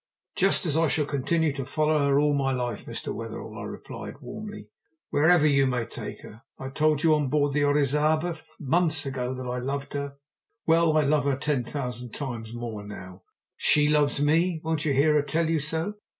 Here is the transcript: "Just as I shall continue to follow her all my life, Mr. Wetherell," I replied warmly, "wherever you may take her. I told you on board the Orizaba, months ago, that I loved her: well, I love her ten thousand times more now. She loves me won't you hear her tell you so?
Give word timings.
"Just 0.35 0.65
as 0.65 0.75
I 0.75 0.87
shall 0.87 1.05
continue 1.05 1.53
to 1.53 1.63
follow 1.63 1.99
her 1.99 2.19
all 2.19 2.33
my 2.33 2.51
life, 2.51 2.87
Mr. 2.87 3.13
Wetherell," 3.13 3.55
I 3.55 3.61
replied 3.65 4.15
warmly, 4.19 4.71
"wherever 5.11 5.45
you 5.45 5.67
may 5.67 5.85
take 5.85 6.23
her. 6.23 6.41
I 6.59 6.69
told 6.69 7.03
you 7.03 7.13
on 7.13 7.29
board 7.29 7.53
the 7.53 7.63
Orizaba, 7.65 8.35
months 8.59 9.05
ago, 9.05 9.35
that 9.35 9.45
I 9.47 9.59
loved 9.59 9.93
her: 9.93 10.17
well, 10.65 10.97
I 10.97 11.01
love 11.03 11.25
her 11.25 11.37
ten 11.37 11.63
thousand 11.63 12.15
times 12.15 12.51
more 12.51 12.83
now. 12.83 13.21
She 13.57 13.87
loves 13.89 14.19
me 14.19 14.59
won't 14.63 14.85
you 14.85 14.93
hear 14.93 15.13
her 15.13 15.21
tell 15.21 15.47
you 15.47 15.59
so? 15.59 15.93